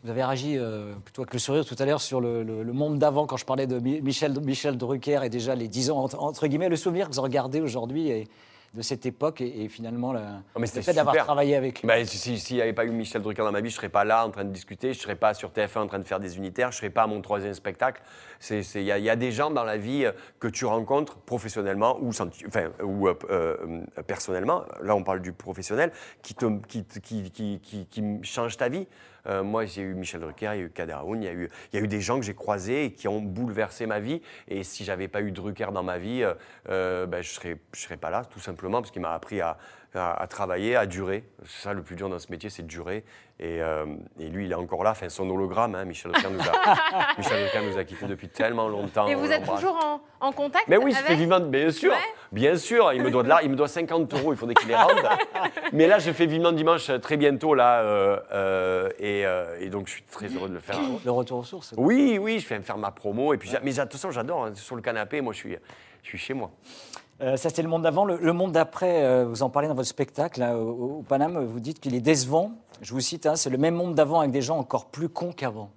[0.04, 2.72] Vous avez réagi euh, plutôt avec le sourire tout à l'heure sur le, le- le
[2.72, 5.98] monde d'avant quand je parlais de Mi- Michel, Michel Drucker et déjà les 10 ans
[5.98, 8.26] entre, entre guillemets, le souvenir que vous regardez aujourd'hui et
[8.72, 10.20] de cette époque et, et finalement le,
[10.54, 11.88] Oh, mais le fait d'avoir travaillé avec lui.
[11.88, 13.78] Bah, si- si- S'il n'y avait pas eu Michel Drucker dans ma vie, je ne
[13.78, 15.98] serais pas là en train de discuter, je ne serais pas sur TF1 en train
[15.98, 18.00] de faire des unitaires, je ne serais pas à mon troisième spectacle.
[18.48, 22.10] Il y, y a des gens dans la vie euh, que tu rencontres professionnellement ou,
[22.10, 22.28] enfin,
[22.84, 25.90] ou euh, euh, personnellement, là on parle du professionnel,
[26.22, 28.86] qui, te, qui, qui, qui, qui- qui me change ta vie.
[29.26, 31.50] Euh, moi, j'ai eu Michel Drucker, il y a eu Kader il y a eu,
[31.72, 34.22] il y a eu des gens que j'ai croisés et qui ont bouleversé ma vie.
[34.48, 36.34] Et si j'avais pas eu Drucker dans ma vie, euh,
[36.68, 39.58] euh, ben, je serais, je serais pas là, tout simplement, parce qu'il m'a appris à,
[39.94, 41.24] à- à travailler, à durer.
[41.44, 43.04] C'est ça le plus dur dans ce métier, c'est de durer.
[43.40, 43.86] Et, euh,
[44.18, 47.40] et lui, il est encore là, enfin, son hologramme, hein, Michel Drucker nous a, Michel
[47.48, 49.08] Drucker nous a quittés depuis tellement longtemps.
[49.08, 49.76] Et vous êtes toujours
[50.20, 51.96] en, en contact Mais oui, je avec fais vivement, bien sûr, Ouais.
[52.32, 52.92] bien sûr.
[52.92, 54.32] Il me doit de là, il me doit 50 euros.
[54.32, 55.00] Il faudrait qu'il les rende.
[55.72, 59.86] Mais là, je fais vivement dimanche très bientôt là, euh, euh, et, euh, et donc
[59.88, 60.78] je suis très heureux de le faire.
[61.04, 61.72] Le retour aux sources.
[61.78, 64.44] Oui, oui, je fais faire ma promo et puis, mais de toute façon, j'adore.
[64.44, 65.56] hein, sur le canapé, moi, je suis,
[66.02, 66.50] je suis chez moi.
[67.22, 68.04] Euh, ça, c'était le monde d'avant.
[68.04, 71.44] Le, le monde d'après, euh, vous en parlez dans votre spectacle là, au, au Paname,
[71.44, 72.52] vous dites qu'il est décevant.
[72.80, 75.32] Je vous cite, hein, c'est le même monde d'avant avec des gens encore plus cons
[75.32, 75.70] qu'avant.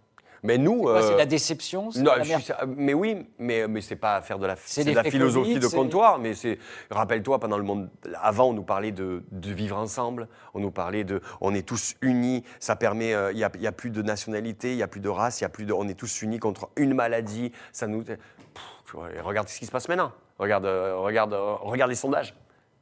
[0.45, 3.65] Mais nous, C'est euh, la déception c'est Non, la je merde suis- mais oui, mais,
[3.69, 6.19] mais c'est pas faire de la, C'est c'est de la l'effet philosophie de c'est- comptoir,
[6.19, 6.59] mais c'est,
[6.91, 7.89] rappelle-toi, pendant le monde,
[8.21, 11.95] avant, on nous parlait de, de vivre ensemble, on nous parlait de, on est tous
[12.01, 14.83] unis, ça permet, euh, il n'y a, il y a plus de nationalité, il n'y
[14.83, 16.93] a plus de race, il y a plus de, on est tous unis contre une
[16.93, 21.89] maladie, ça nous, Pff, regarde ce qui se passe maintenant, regarde, euh, regarde, euh, regarde
[21.89, 22.33] les sondages.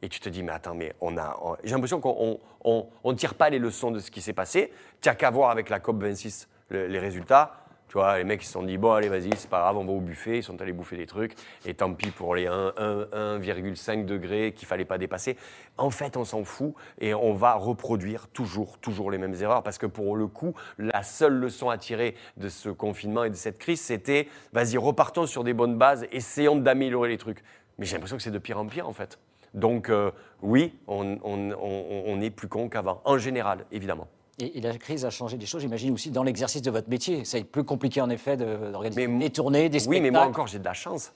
[0.04, 1.38] Et tu te dis, mais attends, mais on a.
[1.64, 4.74] J'ai l'impression qu'on on, on tire pas les leçons de ce qui s'est passé.
[5.00, 7.54] Tu qu'à voir avec la COP26 le- les résultats.
[7.92, 9.84] Tu vois, les mecs ils se sont dit, bon, allez, vas-y, c'est pas grave, on
[9.84, 10.38] va au buffet.
[10.38, 11.34] Ils sont allés bouffer des trucs.
[11.66, 15.36] Et tant pis pour les 1, 1, 1,5 degrés qu'il fallait pas dépasser.
[15.78, 19.62] En fait, on s'en fout et on va reproduire toujours, toujours les mêmes erreurs.
[19.62, 23.36] Parce que pour le coup, la seule leçon à tirer de ce confinement et de
[23.36, 27.44] cette crise, c'était, vas-y, repartons sur des bonnes bases, essayons d'améliorer les trucs.
[27.78, 29.20] Mais j'ai l'impression que c'est de pire en pire, en fait.
[29.54, 34.08] Donc, euh, oui, on, on- on- on est plus con qu'avant, en général, évidemment.
[34.40, 37.26] Et, et la crise a changé des choses, j'imagine aussi dans l'exercice de votre métier.
[37.26, 40.02] Ça va être plus compliqué en effet de- d'organiser Mais- des tournées, des Oui, spectacles.
[40.04, 41.12] mais moi encore, j'ai de la chance.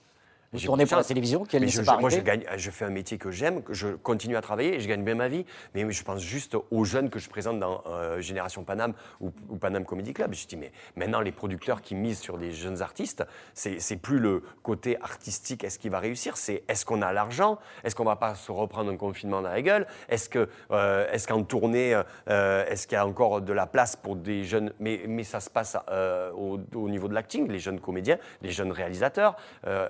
[0.54, 2.24] Vous tournez pour la télévision, quelle Mais je, moi, je, arrêtée.
[2.24, 5.16] gagne, je fais un métier que j'aime, je continue à travailler et je gagne bien
[5.16, 5.46] ma vie.
[5.74, 9.58] Mais je pense juste aux jeunes que je présente dans euh, Génération Paname ou, ou
[9.58, 10.34] Paname Comedy Club.
[10.34, 14.44] Je dis, mais maintenant, les producteurs qui misent sur des jeunes artistes, c'est plus le
[14.64, 16.38] côté artistique, est-ce qu'il va réussir?
[16.38, 17.58] C'est est-ce qu'on a l'argent?
[17.84, 19.88] Est-ce qu'on va pas se reprendre un confinement dans la gueule?
[20.10, 20.30] Est-ce
[20.72, 24.74] euh, qu'en tournée, euh, est-ce qu'il y a encore de la place pour des jeunes?
[24.80, 28.52] Mais, mais ça se passe euh, au, au niveau de l'acting, les jeunes comédiens, les
[28.52, 29.36] jeunes réalisateurs.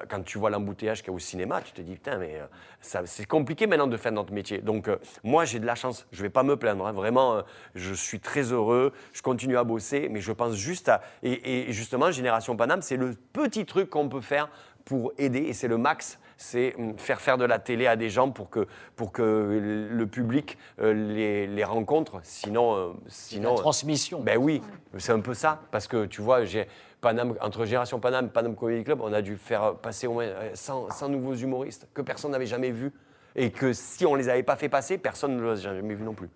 [0.09, 2.35] Quand tu vois vois l'embouteillage qu'il y a au cinéma, tu te dis, putain, mais
[2.39, 4.59] euh, c'est compliqué maintenant de faire notre métier.
[4.59, 6.05] Donc, euh, moi, j'ai de la chance.
[6.11, 6.85] Je ne vais pas me plaindre.
[6.85, 6.91] hein.
[6.91, 7.41] Vraiment, euh,
[7.73, 8.93] je suis très heureux.
[9.13, 11.01] Je continue à bosser, mais je pense juste à.
[11.23, 14.49] Et, et justement, Génération Paname, c'est le petit truc qu'on peut faire
[14.85, 16.19] pour aider, et c'est le max.
[16.37, 20.05] C'est hum, faire faire de la télé à des gens pour que, pour que le
[20.07, 22.19] public euh, les, les rencontre.
[22.23, 24.19] Sinon, euh, La sinon euh, transmission.
[24.19, 24.61] ben oui,
[24.97, 25.61] c'est un peu ça.
[25.71, 26.67] Parce que tu vois, j'ai
[27.05, 30.23] Paname, entre Génération Paname et Paname Comedy Club, on a dû faire passer au moins
[30.25, 32.91] euh, 100, 100 nouveaux humoristes que personne n'avait jamais vus.
[33.35, 36.03] Et que si on les avait pas fait passer, personne ne les a jamais vus
[36.03, 36.29] non plus.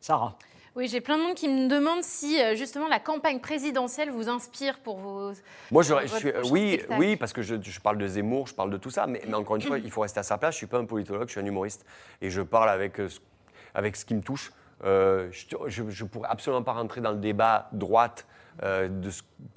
[0.00, 0.36] Sarah.
[0.74, 4.28] Oui, j'ai plein de monde qui me demande si euh, justement la campagne présidentielle vous
[4.28, 5.32] inspire pour vos.
[5.70, 6.98] Moi, je, suis, prochain oui, spectacle.
[7.00, 9.34] oui, parce que je, je parle de Zemmour, je parle de tout ça, mais, mais
[9.34, 10.54] encore une fois, il faut rester à sa place.
[10.54, 11.84] Je suis pas un politologue, je suis un humoriste,
[12.20, 13.20] et je parle avec, euh, ce-
[13.74, 14.52] avec ce qui me touche.
[14.84, 18.26] Euh, je ne pourrais absolument pas rentrer dans le débat droite
[18.62, 19.10] euh, de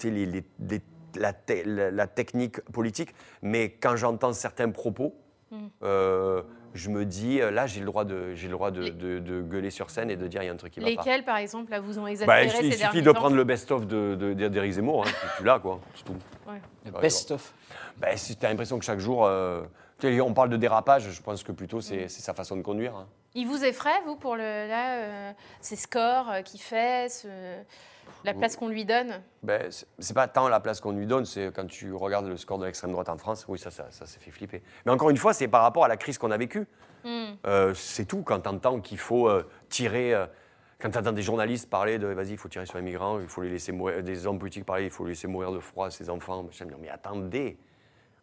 [0.04, 0.82] les- les- les-
[1.18, 5.16] la, te- la- la technique politique, mais quand j'entends certains propos,
[5.52, 5.68] Hmm.
[5.84, 6.42] euh,
[6.74, 9.42] je me dis, euh, là, j'ai le droit, de, j'ai le droit de, de- de
[9.42, 10.90] gueuler sur scène et de dire il y a un truc qui va pas.
[10.92, 13.36] Lesquels, par exemple, là, vous ont Bah, exaspéré il ces suffit derniers de temps prendre
[13.36, 16.16] le best-of de, de, de- d'Éric Zemmour, hein, tu- l'as, quoi, c'est tout.
[16.48, 16.60] Ouais.
[16.86, 17.54] Le Ouais, best of.
[17.98, 19.64] Ben, si tu as l'impression que chaque jour, euh,
[20.04, 22.96] on parle de dérapage, je pense que plutôt c'est c'est sa façon de conduire.
[22.96, 23.08] hein.
[23.36, 25.32] Il vous effraie, vous, pour le, là, euh,
[25.62, 27.28] ces scores euh, qu'il fait, ce-
[28.26, 31.52] la place qu'on lui donne Ben, c'est- pas tant la place qu'on lui donne, c'est
[31.56, 34.20] quand tu regardes le score de l'extrême droite en France, oui, ça, ça, ça s'est
[34.20, 34.62] fait flipper.
[34.86, 36.68] Mais encore une fois, c'est par rapport à la crise qu'on a vécue.
[37.04, 37.34] Hmm.
[37.46, 40.14] Euh, c'est tout, quand tu entends qu'il faut euh, tirer.
[40.14, 40.26] euh,
[40.80, 43.28] quand tu entends des journalistes parler de vas-y, il faut tirer sur les migrants, il
[43.28, 45.90] faut les laisser mourir, des hommes politiques parler, il faut les laisser mourir de froid,
[45.90, 46.66] ces enfants, machin.
[46.82, 47.58] Mais attendez,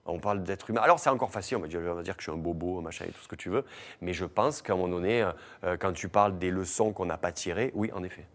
[0.05, 0.81] on parle d'être humain.
[0.83, 2.81] Alors c'est encore facile, on va, dire, on va dire que je suis un bobo,
[2.81, 3.65] machin et tout ce que tu veux,
[4.01, 5.27] mais je pense qu'à un moment donné,
[5.65, 8.27] euh, quand tu parles des leçons qu'on n'a pas tirées, oui, en effet.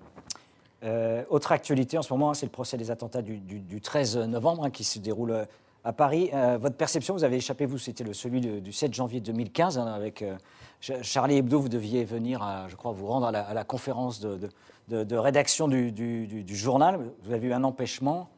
[0.83, 4.17] Euh, autre actualité en ce moment, c'est le procès des attentats du, du- du 13
[4.17, 5.45] novembre hein, qui se déroule euh,
[5.83, 6.29] à Paris.
[6.33, 10.23] Euh, votre perception, vous avez échappé, vous, c'était celui du 7 janvier 2015, hein, avec
[10.81, 15.67] Ch- Charlie Hebdo, vous deviez venir, je crois, vous rendre à la, conférence de, rédaction
[15.67, 16.99] du journal.
[17.23, 18.29] Vous avez eu un empêchement.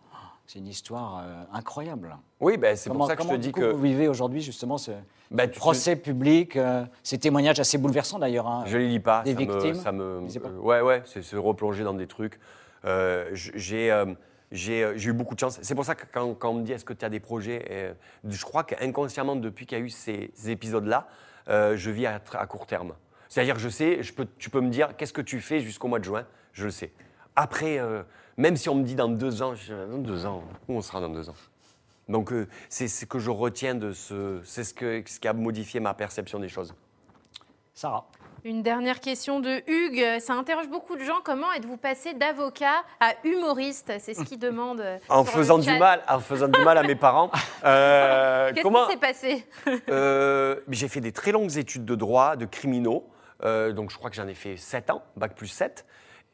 [0.52, 2.18] C'est une histoire euh, incroyable.
[2.40, 3.66] Oui, ben, c'est pour ça que je te dis que.
[3.66, 4.90] vous vivez aujourd'hui justement ce
[5.30, 8.48] te- procès public, euh, ces témoignages assez bouleversants d'ailleurs.
[8.48, 8.64] hein.
[8.66, 9.22] Je les lis pas.
[9.22, 10.50] Des ça me- victimes ça me, pas.
[10.50, 12.40] ouais, ouais, c'est se replonger dans des trucs.
[12.86, 13.94] Euh, j'ai,
[14.52, 15.60] j'ai, eu beaucoup de chance.
[15.62, 17.64] C'est pour ça que quand, quand on me dit est-ce que tu as des projets,
[17.70, 17.94] euh,
[18.28, 21.08] je crois qu'inconsciemment, depuis qu'il y a eu ces, ces épisodes-là,
[21.50, 22.96] euh, je vis à, court terme.
[23.28, 25.88] C'est-à-dire que je sais, je peux, tu peux me dire qu'est-ce que tu fais jusqu'au
[25.88, 26.92] mois de juin, je le sais.
[27.42, 28.04] Après, euh,
[28.36, 31.00] même si on me dit dans deux ans, je, dans deux ans, où on sera
[31.00, 31.36] dans deux ans?
[32.10, 35.32] Donc euh, c'est ce que je retiens de ce, c'est ce, que, ce qui a
[35.32, 36.74] modifié ma perception des choses.
[37.74, 38.06] Sarah.
[38.44, 40.20] Une dernière question de Hugues.
[40.20, 41.20] Ça interroge beaucoup de gens.
[41.24, 43.94] Comment êtes-vous passé d'avocat à humoriste?
[44.00, 44.82] C'est ce qu'il demande.
[44.82, 47.32] euh, en faisant du mal, en faisant du mal à mes parents.
[47.66, 49.46] Euh, Qu'est-ce comment qui s'est passé?
[49.90, 53.06] Euh, J'ai fait des très longues études de droit, de criminaux.
[53.44, 55.86] Euh, donc je crois que j'en ai fait 7 ans, bac plus 7.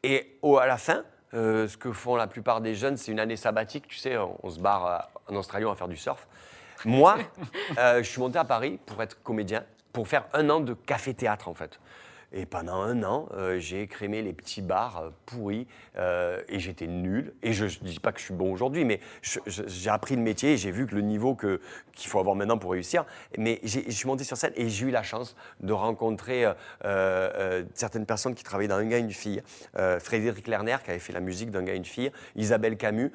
[0.06, 1.02] Et au, à la fin,
[1.34, 3.88] euh, ce que font la plupart des jeunes, c'est une année sabbatique.
[3.88, 6.28] Tu sais, on, on se barre en Australie, on va faire du surf.
[6.84, 7.18] Moi,
[7.78, 11.48] euh, je suis monté à Paris pour être comédien, pour faire un an de café-théâtre
[11.48, 11.80] en fait.
[12.32, 16.86] Et pendant un an, euh, j'ai écrémé les petits bars euh, pourris euh, et j'étais
[16.86, 17.32] nul.
[17.42, 20.52] Et je ne dis pas que je suis bon aujourd'hui, mais j'ai appris le métier
[20.52, 23.04] et j'ai vu que le niveau qu'il faut avoir maintenant pour réussir.
[23.38, 26.44] Mais je suis monté sur scène et j'ai eu la chance de rencontrer
[27.74, 29.42] certaines personnes qui travaillaient dans Un gars, une fille.
[30.00, 32.10] Frédéric Lerner, qui avait fait la musique d'Un gars, une fille.
[32.34, 33.12] Isabelle Camus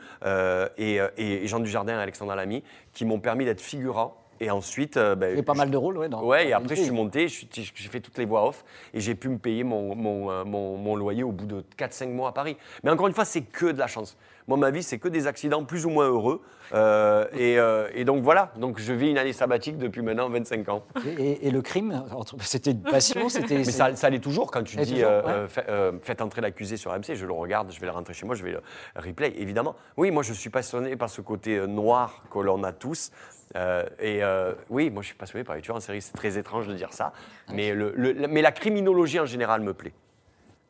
[0.77, 4.20] et, et Jean Dujardin et Alexandre Lamy, qui m'ont permis d'être figurant.
[4.43, 6.09] Et ensuite, euh, ben, Il y a pas mal de rôles, ouais.
[6.09, 9.13] dans- Ouais, et après, je suis monté, j'ai fait toutes les voix off et j'ai
[9.13, 12.31] pu me payer mon, mon, euh, mon- mon loyer au bout de 4-5 mois à
[12.31, 12.57] Paris.
[12.83, 14.17] Mais encore une fois, c'est que de la chance.
[14.47, 16.41] Moi, ma vie, c'est que des accidents plus ou moins heureux.
[16.73, 20.67] Euh, et, euh, et donc voilà, donc je vis une année sabbatique depuis maintenant 25
[20.69, 20.83] ans.
[21.05, 22.03] Et, et- et le crime,
[22.41, 23.55] c'était une passion, c'était.
[23.59, 25.49] Mais ça, ça l'est toujours quand tu dis toujours, euh, ouais.
[25.49, 25.65] fait-
[26.01, 28.43] faites entrer l'accusé sur AMC, je le regarde, je vais le rentrer chez moi, je
[28.43, 28.61] vais le
[28.95, 29.75] replay, évidemment.
[29.97, 33.11] Oui, moi je suis passionné par ce côté noir que l'on a tous.
[33.55, 36.37] Euh, et euh, oui, moi je suis passionné par les tueurs en série, c'est très
[36.37, 37.11] étrange de dire ça,
[37.51, 39.93] mais, le, le- mais la criminologie en général me plaît.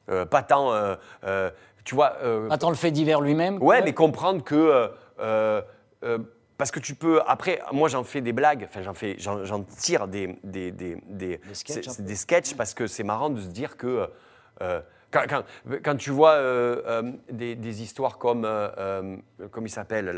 [0.09, 0.73] Euh, pas tant,
[1.83, 3.61] tu vois, euh, Attends le fait divers lui-même.
[3.61, 4.89] Ouais, mais comprendre que.
[6.57, 7.21] parce que tu peux.
[7.27, 11.37] Après, moi, j'en fais des blagues, enfin, j'en fais, j'en, tire des, des, des, des,
[11.37, 14.07] Des sketchs, sketchs parce que c'est marrant de se dire que.
[15.11, 18.43] Quand, tu vois euh, euh, des, histoires comme.
[18.45, 19.17] euh,
[19.51, 20.13] comment il s'appelle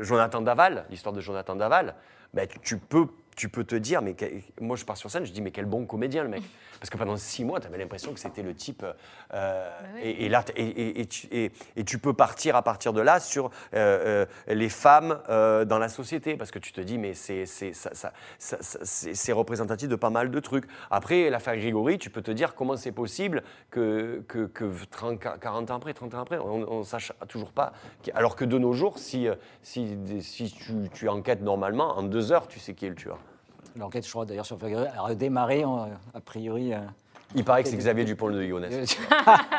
[0.00, 1.94] Jonathan Daval, l'histoire de Jonathan Daval,
[2.34, 3.06] ben, tu peux.
[3.40, 4.14] Tu peux te dire, mais
[4.60, 6.42] moi je pars sur scène, je dis, mais quel bon comédien le mec.
[6.80, 8.84] Parce que pendant six mois, tu avais l'impression que c'était le type.
[9.34, 10.00] euh, oui.
[10.02, 14.24] et, et là, et, et- et tu, peux partir à partir de là sur euh,
[14.48, 16.36] euh, les femmes dans la société.
[16.36, 20.40] Parce que tu te dis, mais c'est ça- ça- ça- représentatif de pas mal de
[20.40, 20.64] trucs.
[20.90, 25.70] Après, l'affaire Grégory, tu peux te dire comment c'est possible que, que, que 30, 40
[25.70, 27.72] ans après, 30 ans après, on ne sache toujours pas.
[28.14, 29.28] Alors que de nos jours, si,
[29.62, 33.18] si, si tu, tu enquêtes normalement, en deux heures, tu sais qui est le tueur.
[33.76, 36.72] L'enquête, je crois d'ailleurs, sur Ferrari a redémarré, en- a priori.
[36.74, 36.78] euh,
[37.34, 38.96] Il paraît que c'est Xavier Dupont de Ligonnès.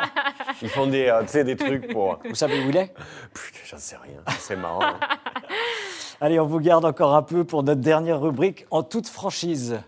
[0.62, 2.20] Ils font des, euh, tu sais, des trucs pour.
[2.28, 2.94] Vous savez où il est?
[3.34, 4.20] Putain, J'en sais rien.
[4.40, 4.84] C'est marrant.
[4.84, 5.00] hein.
[6.22, 9.80] Allez, on vous garde encore un peu pour notre dernière rubrique en toute franchise.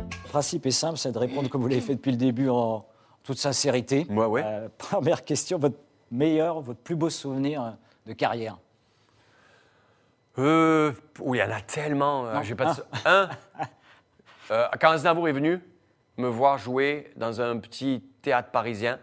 [0.00, 2.84] Le principe est simple, c'est de répondre comme vous l'avez fait depuis le début en
[3.22, 4.06] toute sincérité.
[4.10, 4.42] Ouais, ouais.
[4.44, 5.76] Euh, première question, votre
[6.10, 7.76] meilleur, votre plus beau souvenir
[8.06, 8.58] de carrière?
[10.38, 12.26] Euh, oui, il y en a tellement.
[12.26, 12.82] euh, Non, j'ai pas de...
[13.04, 13.28] Un,
[14.50, 15.60] euh, quand Aznavour est venu
[16.16, 18.98] me voir jouer dans un petit théâtre parisien,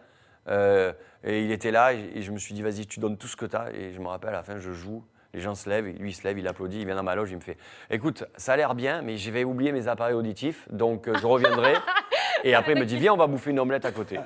[0.48, 0.94] euh,
[1.24, 3.36] et il était là, et, et je me suis dit, vas-y, tu donnes tout ce
[3.36, 3.72] que tu as.
[3.74, 6.12] Et je me rappelle, à la fin, je joue, les gens se lèvent, et lui,
[6.12, 7.58] il se lève, il applaudit, il vient dans ma loge, il me fait,
[7.90, 11.26] écoute, ça a l'air bien, mais je vais oublier mes appareils auditifs, donc euh, je
[11.26, 11.74] reviendrai.
[12.44, 14.20] et après, il me dit, viens, on va bouffer une omelette à côté.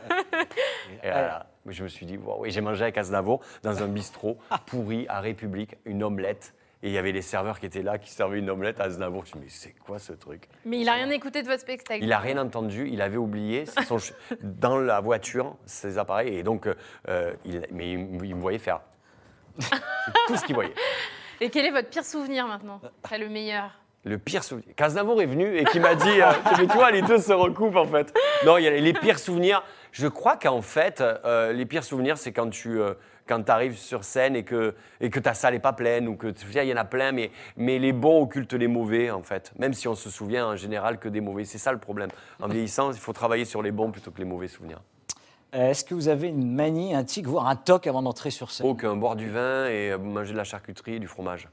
[1.03, 4.37] Et là, je me suis dit, wow, et j'ai mangé avec Aznavour dans un bistrot
[4.65, 6.53] pourri à République, une omelette.
[6.81, 9.25] Et il y avait les serveurs qui étaient là, qui servaient une omelette à Aznavour.
[9.25, 10.47] Je me suis dit, mais c'est quoi ce truc?
[10.63, 12.01] Mais il a rien écouté de votre spectacle.
[12.01, 13.97] Il n'a rien entendu, il avait oublié son
[14.41, 16.35] dans la voiture ses appareils.
[16.37, 16.67] Et donc,
[17.09, 18.79] euh, il, mais il, il me voyait faire.
[20.27, 20.73] Tout ce qu'il voyait.
[21.41, 22.81] Et quel est votre pire souvenir maintenant?
[23.01, 23.71] Après le meilleur.
[24.05, 24.73] Le pire souvenir.
[24.75, 27.75] Qu'Aznavour est venu et qui m'a dit euh, Mais tu vois, les deux se recoupent
[27.75, 28.13] en fait.
[28.45, 29.63] Non, il y a les pires souvenirs.
[29.91, 32.79] Je crois qu'en fait, euh, les pires souvenirs, c'est quand tu.
[32.79, 32.93] euh,
[33.29, 36.27] quand arrives sur scène et que, et que ta salle n'est pas pleine, ou que
[36.27, 39.21] tu sais, il y en a plein, mais, mais les bons occultent les mauvais, en
[39.21, 39.53] fait.
[39.59, 41.45] Même si on se souvient en général que des mauvais.
[41.45, 42.09] C'est ça le problème.
[42.41, 44.81] En vieillissant, il faut travailler sur les bons plutôt que les mauvais souvenirs.
[45.53, 48.49] Euh, Est-ce que vous avez une manie, un tic, voire un toc avant d'entrer sur
[48.49, 48.65] scène?
[48.65, 51.47] Aucun, boire du vin et euh, manger de la charcuterie et du fromage.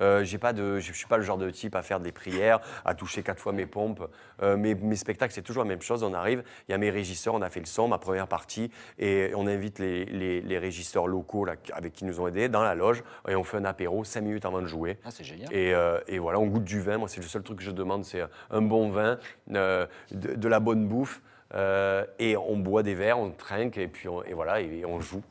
[0.00, 2.60] Euh, j'ai pas de, je suis pas le genre de type à faire des prières,
[2.84, 4.08] à toucher quatre fois mes pompes.
[4.42, 6.02] Euh, mes, mes spectacles, c'est toujours la même chose.
[6.02, 8.70] On arrive, il y a mes régisseurs, on a fait le son, ma première partie,
[8.98, 12.62] et on invite les, les- les régisseurs locaux là, avec qui nous ont aidés dans
[12.62, 14.98] la loge, et on fait un apéro cinq minutes avant de jouer.
[15.04, 15.52] Ah, c'est génial.
[15.52, 16.98] Et, euh, et voilà, on goûte du vin.
[16.98, 19.18] Moi, c'est le seul truc que je demande, c'est un bon vin,
[19.54, 21.20] euh, de, de la bonne bouffe,
[21.54, 25.00] euh, et on boit des verres, on trinque, et puis on, et voilà, et on
[25.00, 25.22] joue.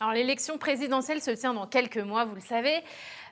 [0.00, 2.74] Alors l'élection présidentielle se tient dans quelques mois, vous le savez.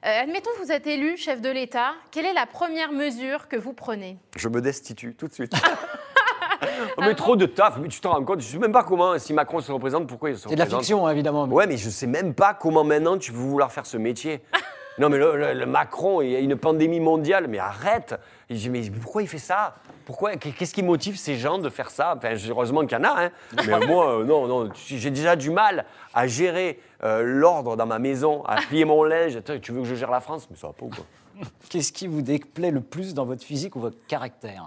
[0.05, 1.93] Euh, admettons que vous êtes élu chef de l'État.
[2.11, 4.19] Quelle est la première mesure que vous prenez?
[4.37, 5.53] Je me destitue tout de suite.
[6.97, 9.19] On met trop de taf, mais tu te rends compte, je sais même pas comment,
[9.19, 10.81] si Macron se représente, pourquoi il se C'est de la représente?
[10.83, 11.47] fiction, évidemment.
[11.47, 14.41] mais- Ouais, mais je sais même pas comment maintenant tu veux vouloir faire ce métier.
[14.99, 18.15] Non, mais le, le- le Macron, il y a une pandémie mondiale, mais arrête
[18.51, 19.75] Je dis, mais pourquoi il fait ça?
[20.05, 22.15] Pourquoi Qu'est-ce qui motive ces gens de faire ça?
[22.17, 23.31] Enfin, Heureusement qu'il y en a, hein.
[23.67, 27.99] mais moi, euh, non, non, j'ai déjà du mal à gérer euh, l'ordre dans ma
[27.99, 29.39] maison, à plier mon linge.
[29.63, 30.49] Tu veux que je gère la France?
[30.51, 31.05] Mais ça va pas ou quoi
[31.71, 34.65] Qu'est-ce qui vous déplaît le plus dans votre physique ou votre caractère?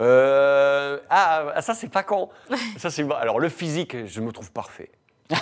[0.00, 2.28] Euh, ah, ça c'est pas con.
[2.78, 4.90] Ça c'est alors le physique, je me trouve parfait.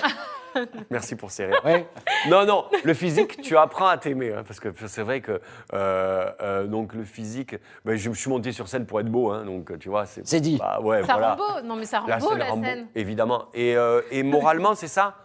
[0.90, 1.60] Merci pour ces rires.
[1.64, 1.86] Ouais.
[2.28, 5.40] Non, non, le physique, tu apprends à t'aimer, hein, parce que c'est vrai que
[5.72, 9.30] euh, euh, donc le physique, ben, je me suis monté sur scène pour être beau,
[9.30, 10.56] hein, donc tu vois, C'est dit.
[10.58, 11.34] bah, ouais, Ça voilà.
[11.34, 12.86] rend beau Non mais ça rend La beau scène la rend beau, scène.
[12.94, 13.44] évidemment.
[13.54, 15.16] Et, euh, et moralement, c'est ça.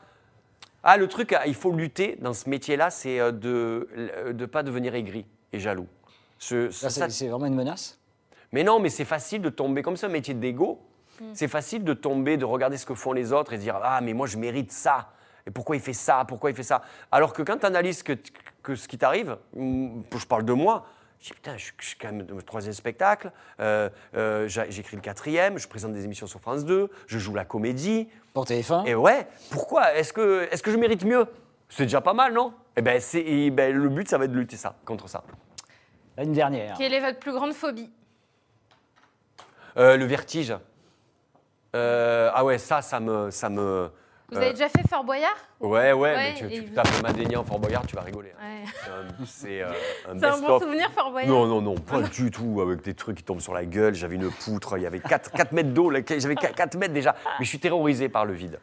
[0.84, 3.88] Ah, le truc, il faut lutter dans ce métier-là, c'est de
[4.36, 5.88] ne pas devenir aigri et jaloux.
[6.40, 8.00] Ce- Ça, ça- c'est c'est vraiment une menace?
[8.52, 10.82] Mais non, mais c'est facile de tomber, comme c'est un métier d'ego,
[11.34, 14.02] c'est facile de tomber, de regarder ce que font les autres et de dire Ah,
[14.02, 15.10] mais moi je mérite ça.
[15.48, 16.82] Et pourquoi il fait ça Pourquoi il fait ça?
[17.12, 18.14] Alors que quand tu analyses que,
[18.64, 20.86] que ce qui t'arrive, hum, je parle de moi,
[21.20, 25.58] je dis Putain, je suis quand même au troisième spectacle, euh, euh, j'écris le quatrième,
[25.58, 28.08] je présente des émissions sur France 2, je joue la comédie.
[28.34, 29.94] Pour TF1 Et ouais, pourquoi?
[29.96, 31.26] Est-ce que, est que je mérite mieux?
[31.70, 32.54] C'est déjà pas mal, non?
[32.76, 35.24] Eh ben, c'est- et ben, le but, ça va être de lutter ça, contre ça.
[36.18, 36.76] Une dernière.
[36.78, 37.90] Quelle est votre plus grande phobie?
[39.78, 40.54] Euh, le vertige.
[41.76, 43.32] Euh, ah ouais, ça, ça me.
[43.32, 43.90] Ça me
[44.32, 47.02] Vous euh, avez déjà fait Fort Boyard Ouais, ouais, Ouais, mais tu, tu vous- tapes
[47.04, 48.30] Madénian, Fort Boyard, tu vas rigoler.
[48.30, 48.64] Ouais.
[49.26, 49.74] C'est un- euh,
[50.10, 53.18] un un bon souvenir Fort Boyard Non, non, non, pas du tout, avec des trucs
[53.18, 53.94] qui tombent sur la gueule.
[53.94, 57.16] J'avais une poutre, il y avait 4, mètres d'eau, j'avais 4 mètres déjà.
[57.40, 58.60] Mais je suis terrorisé par le vide.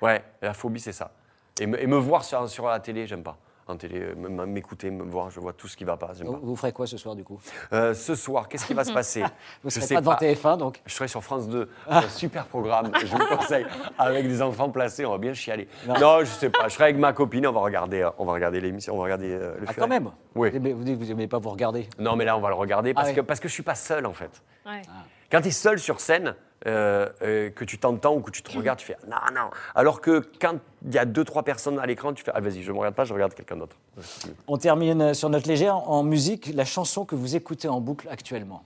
[0.00, 1.12] Ouais, la phobie, c'est ça.
[1.60, 3.36] Et me, et me voir sur, sur la télé, j'aime pas.
[3.70, 4.14] En télé, euh,
[4.46, 6.12] m'écouter, me voir, je vois tout ce qui va pas.
[6.22, 6.38] Vous, pas.
[6.42, 7.40] vous ferez quoi ce soir du coup?
[7.72, 9.22] Euh, ce soir, qu'est-ce qui va se passer?
[9.62, 10.24] Vous Je serez pas devant pas.
[10.24, 10.80] TF1 donc?
[10.86, 13.66] Je serai sur France 2, un super programme, je vous conseille,
[13.98, 15.68] avec des enfants placés, on va bien chialer.
[15.86, 18.32] Non, je sais pas, je serai avec ma copine, on va regarder, euh, on va
[18.32, 19.80] regarder l'émission, on va regarder euh, le Ah, Furet.
[19.80, 20.10] quand même?
[20.34, 20.50] Oui.
[20.50, 22.48] Vous aimez- Vous dites que vous n'aimez pas vous regarder Non, mais là, on va
[22.48, 23.16] le regarder parce, Ah ouais.
[23.16, 24.42] que, parce que je suis pas seul, en fait.
[24.66, 24.82] Ouais.
[25.30, 26.34] Quand tu es seul sur scène,
[26.66, 29.50] euh, euh, que tu t'entends ou que tu te regardes, tu fais non, non.
[29.74, 32.62] Alors que quand il y a deux, trois personnes à l'écran, tu fais ah, vas-y,
[32.62, 33.76] je me regarde pas, je regarde quelqu'un d'autre.
[34.46, 38.62] On termine sur notre légère en musique, la chanson que vous écoutez en boucle actuellement.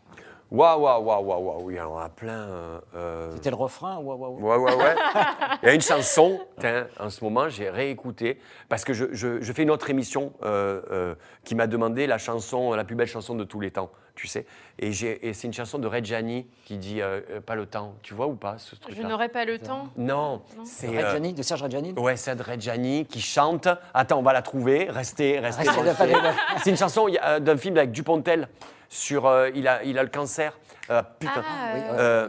[0.51, 2.33] Waouh, waouh, waouh, waouh, waouh, oui, alors on a plein.
[2.33, 4.59] euh, euh, C'était le refrain Ouah, ouah, ouah.
[4.59, 4.95] Ouais, ouais, ouais.
[5.63, 9.41] Il y a une chanson, tiens, en ce moment, j'ai réécouté, parce que je, je-
[9.41, 13.09] je fais une autre émission euh, euh, qui m'a demandé la chanson, la plus belle
[13.09, 14.47] chanson de tous les temps, tu sais.
[14.79, 17.95] Et, j'ai- et c'est une chanson de Reggiani qui dit euh, euh, Pas le temps.
[18.03, 19.89] Tu vois ou pas ce Je truc-là n'aurai pas le temps.
[19.97, 20.87] Non, c'est.
[20.89, 23.67] euh, Reggiani, de Serge Reggiani Ouais, c'est de Reggiani qui chante.
[23.93, 24.87] Attends, on va la trouver.
[24.89, 25.65] Restez, restez.
[25.65, 26.15] Branchés.
[26.63, 28.49] C'est une chanson il y a, euh, d'un film avec Dupontel
[28.95, 29.27] sur.
[29.27, 30.57] euh, il, a, il a le cancer.
[30.91, 31.43] Euh, putain.
[31.47, 32.29] Ah, Oui, euh,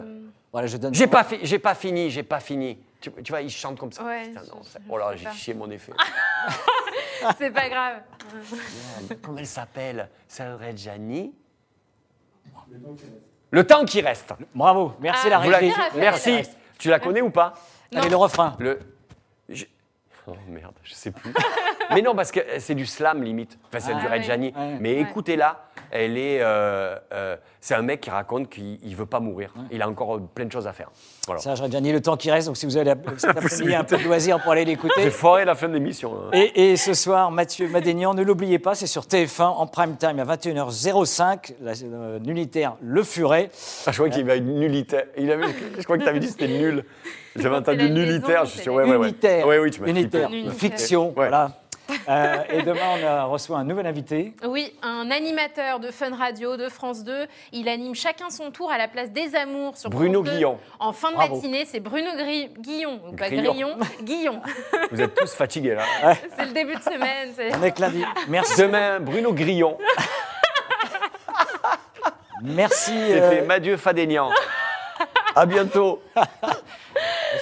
[0.52, 0.94] Voilà, je donne.
[0.94, 2.80] J'ai pas, fi- j'ai pas fini, j'ai pas fini.
[3.02, 4.04] Tu, tu vois, il chante comme ça.
[4.04, 5.32] Ouais, Putain, je- non, ça- je oh là, sais j'ai pas.
[5.32, 5.92] chié mon effet.
[7.38, 8.02] c'est pas grave.
[9.22, 10.10] Comment elle s'appelle?
[10.28, 11.34] C'est Reggiani
[13.52, 14.34] Le temps qui reste.
[14.54, 15.72] Bravo, merci Ah, la Vous la- régie.
[15.72, 15.92] Raphaël.
[16.02, 16.42] Merci.
[16.80, 17.54] Tu la connais ou pas?
[17.96, 18.56] Allez, le refrain.
[18.60, 18.80] Le.
[19.50, 19.66] je-
[20.28, 21.32] Oh merde, je sais plus.
[21.94, 23.58] Mais non, parce que c'est du slam limite.
[23.68, 24.08] Enfin, c'est Ah, du.
[24.08, 24.48] Reggiani.
[24.56, 24.78] Ouais.
[24.80, 25.02] Mais Ouais.
[25.02, 25.60] écoutez-la,
[25.92, 26.40] elle est.
[26.42, 29.54] euh, euh, c'est un mec qui raconte qu'il ne veut pas mourir.
[29.72, 30.92] Il a encore euh, plein de choses à faire.
[31.26, 31.42] Voilà.
[31.42, 33.76] Serge Reggiani, le temps qui reste, donc si vous avez la- cet après-midi possibilité.
[33.76, 35.10] un peu de loisir pour aller J'ai l'écouter.
[35.10, 36.14] foiré la fin de l'émission.
[36.16, 36.30] hein.
[36.34, 40.20] Et, et ce soir, Mathieu Madénian, ne l'oubliez pas, c'est sur TF1 en prime time
[40.20, 43.50] à 21h05, la euh, nullitaire Le Furet.
[43.88, 45.06] Ah, je crois qu'il avait une nullitaire.
[45.18, 45.46] Il avait,
[45.78, 46.86] je crois que tu avais dit que c'était nul.
[47.38, 48.46] J'avais C'est entendu la liaison, nullitaire.
[48.46, 49.08] Je suis c'est ouais, ouais, ouais.
[49.10, 49.46] Unitaire.
[49.46, 50.30] Ouais, oui, tu m'as Unitaire.
[50.30, 50.48] flippé.
[50.48, 50.58] Unitaire.
[50.58, 51.52] Fiction, voilà.
[52.08, 54.34] Euh, et demain, on a- reçoit un nouvel invité.
[54.46, 57.26] Oui, un animateur de Fun Radio de France 2.
[57.52, 60.38] Il anime chacun son tour à la place des Amours sur Bruno France 2.
[60.38, 60.58] Guillon.
[60.80, 61.36] En fin de Bravo.
[61.36, 63.52] matinée, c'est Bruno Gri- Guillon, ou pas Grillon.
[63.54, 64.42] Grillon, Guillon.
[64.92, 65.84] Vous êtes tous fatigués là.
[66.38, 67.34] c'est le début de semaine.
[67.60, 68.04] On est que lundi.
[68.28, 68.62] Merci.
[68.62, 69.78] Demain, Bruno Grillon.
[72.44, 72.92] Merci.
[73.08, 74.30] C'était euh, Mathieu Fadénian.
[75.36, 76.02] À bientôt.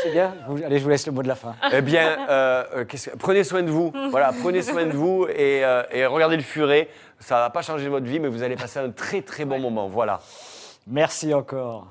[0.01, 0.33] C'est bien.
[0.47, 1.55] Vous- allez, je vous laisse le mot de la fin.
[1.71, 3.91] Eh bien, euh, euh, que- prenez soin de vous.
[4.11, 6.89] Voilà, prenez soin de vous et, euh, et regardez le furet.
[7.19, 9.87] Ça va pas changer votre vie, mais vous allez passer un très très bon moment.
[9.87, 10.19] Voilà.
[10.87, 11.87] Merci encore.